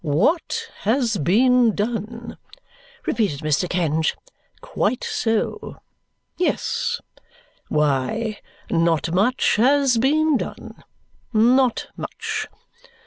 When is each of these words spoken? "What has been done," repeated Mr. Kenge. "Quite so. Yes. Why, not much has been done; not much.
"What 0.03 0.67
has 0.79 1.17
been 1.17 1.75
done," 1.75 2.37
repeated 3.05 3.41
Mr. 3.41 3.69
Kenge. 3.69 4.15
"Quite 4.59 5.03
so. 5.03 5.75
Yes. 6.37 6.99
Why, 7.67 8.39
not 8.71 9.13
much 9.13 9.57
has 9.57 9.99
been 9.99 10.37
done; 10.37 10.83
not 11.33 11.89
much. 11.95 12.47